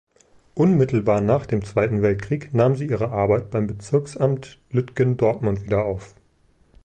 Unmittelbar 0.55 1.21
nach 1.21 1.45
dem 1.45 1.63
Zweiten 1.63 2.01
Weltkrieg 2.01 2.55
nahm 2.55 2.75
sie 2.75 2.87
ihre 2.87 3.11
Arbeit 3.11 3.51
beim 3.51 3.67
Bezirksamt 3.67 4.57
Lütgendortmund 4.71 5.63
wieder 5.63 5.83
auf. 5.85 6.15